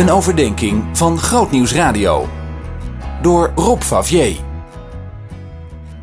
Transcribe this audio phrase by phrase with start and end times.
[0.00, 2.28] Een overdenking van Grootnieuws Radio.
[3.22, 4.44] Door Rob Favier.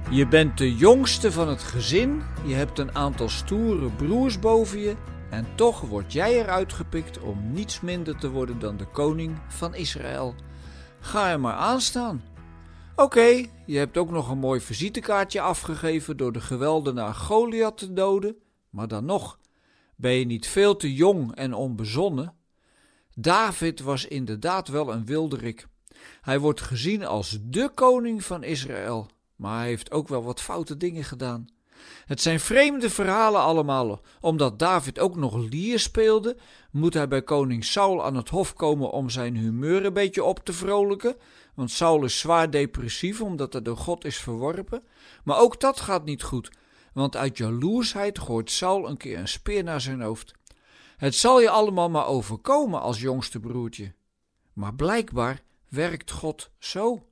[0.10, 4.96] Je bent de jongste van het gezin, je hebt een aantal stoere broers boven je
[5.30, 9.76] en toch word jij eruit gepikt om niets minder te worden dan de koning van
[9.76, 10.36] Israël.
[11.00, 12.24] Ga er maar aan staan.
[12.96, 18.36] Oké, je hebt ook nog een mooi visitekaartje afgegeven door de geweldenaar Goliath te doden,
[18.70, 19.40] maar dan nog,
[19.96, 22.37] ben je niet veel te jong en onbezonnen?
[23.20, 25.68] David was inderdaad wel een wilderik.
[26.22, 30.78] Hij wordt gezien als de koning van Israël, maar hij heeft ook wel wat foute
[30.78, 31.48] dingen gedaan.
[32.06, 34.02] Het zijn vreemde verhalen allemaal.
[34.20, 36.38] Omdat David ook nog lier speelde,
[36.72, 40.40] moet hij bij koning Saul aan het hof komen om zijn humeur een beetje op
[40.40, 41.16] te vrolijken.
[41.54, 44.84] Want Saul is zwaar depressief omdat hij door God is verworpen.
[45.24, 46.52] Maar ook dat gaat niet goed,
[46.94, 50.36] want uit jaloersheid gooit Saul een keer een speer naar zijn hoofd.
[50.98, 53.94] Het zal je allemaal maar overkomen als jongste broertje.
[54.54, 57.08] Maar blijkbaar werkt God zo.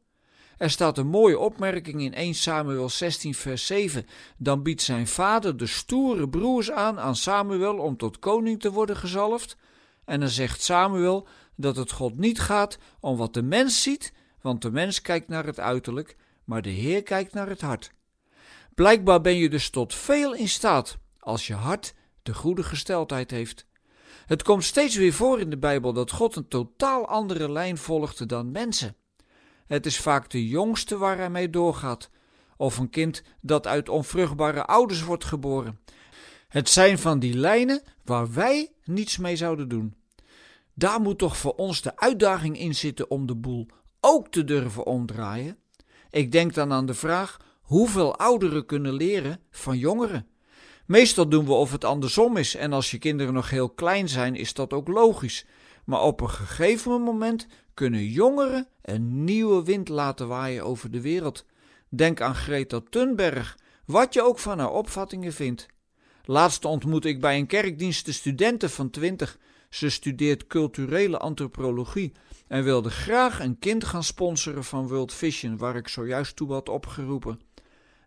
[0.57, 4.05] Er staat een mooie opmerking in 1 Samuel 16, vers 7.
[4.37, 8.97] Dan biedt zijn vader de stoere broers aan aan Samuel om tot koning te worden
[8.97, 9.57] gezalfd.
[10.05, 14.61] En dan zegt Samuel dat het God niet gaat om wat de mens ziet, want
[14.61, 17.91] de mens kijkt naar het uiterlijk, maar de Heer kijkt naar het hart.
[18.75, 21.93] Blijkbaar ben je dus tot veel in staat als je hart
[22.23, 23.65] de goede gesteldheid heeft.
[24.25, 28.25] Het komt steeds weer voor in de Bijbel dat God een totaal andere lijn volgde
[28.25, 28.95] dan mensen.
[29.65, 32.09] Het is vaak de jongste waar hij mee doorgaat,
[32.57, 35.79] of een kind dat uit onvruchtbare ouders wordt geboren.
[36.47, 39.95] Het zijn van die lijnen waar wij niets mee zouden doen.
[40.73, 43.67] Daar moet toch voor ons de uitdaging in zitten om de boel
[43.99, 45.57] ook te durven omdraaien.
[46.09, 50.27] Ik denk dan aan de vraag hoeveel ouderen kunnen leren van jongeren.
[50.85, 54.35] Meestal doen we of het andersom is en als je kinderen nog heel klein zijn
[54.35, 55.45] is dat ook logisch.
[55.85, 61.45] Maar op een gegeven moment kunnen jongeren een nieuwe wind laten waaien over de wereld.
[61.89, 65.65] Denk aan Greta Thunberg, wat je ook van haar opvattingen vindt.
[66.23, 69.37] Laatst ontmoette ik bij een kerkdienst de studenten van 20.
[69.69, 72.11] Ze studeert culturele antropologie
[72.47, 76.69] en wilde graag een kind gaan sponsoren van World Vision, waar ik zojuist toe had
[76.69, 77.39] opgeroepen.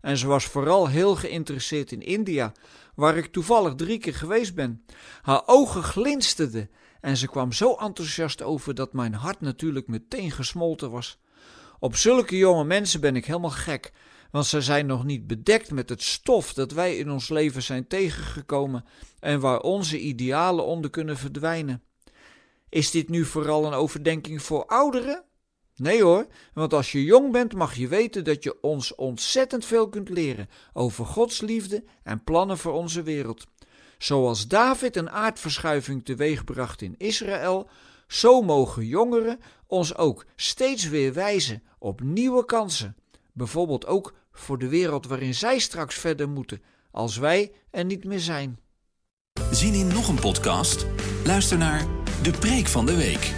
[0.01, 2.53] En ze was vooral heel geïnteresseerd in India,
[2.95, 4.85] waar ik toevallig drie keer geweest ben.
[5.23, 6.71] Haar ogen glinsterden
[7.01, 11.19] en ze kwam zo enthousiast over dat mijn hart natuurlijk meteen gesmolten was.
[11.79, 13.93] Op zulke jonge mensen ben ik helemaal gek,
[14.31, 17.87] want ze zijn nog niet bedekt met het stof dat wij in ons leven zijn
[17.87, 18.85] tegengekomen
[19.21, 21.83] en waar onze idealen onder kunnen verdwijnen.
[22.69, 25.25] Is dit nu vooral een overdenking voor ouderen?
[25.78, 29.89] Nee hoor, want als je jong bent mag je weten dat je ons ontzettend veel
[29.89, 33.47] kunt leren over Gods liefde en plannen voor onze wereld.
[33.99, 37.69] Zoals David een aardverschuiving teweegbracht in Israël,
[38.06, 42.97] zo mogen jongeren ons ook steeds weer wijzen op nieuwe kansen.
[43.33, 48.21] Bijvoorbeeld ook voor de wereld waarin zij straks verder moeten, als wij er niet meer
[48.21, 48.59] zijn.
[49.50, 50.87] Zien in nog een podcast?
[51.25, 51.87] Luister naar
[52.22, 53.38] De Preek van de Week